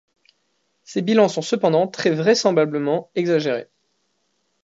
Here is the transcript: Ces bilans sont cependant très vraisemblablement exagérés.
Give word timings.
Ces 0.83 1.03
bilans 1.03 1.27
sont 1.27 1.43
cependant 1.43 1.87
très 1.87 2.09
vraisemblablement 2.09 3.11
exagérés. 3.13 3.67